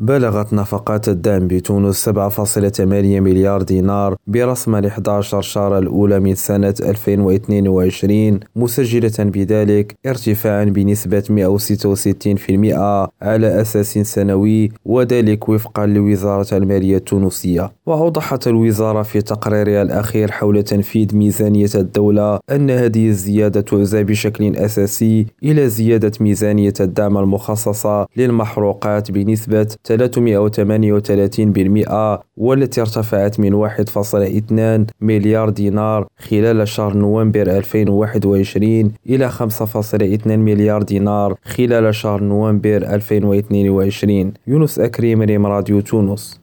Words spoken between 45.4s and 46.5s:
راديو تونس.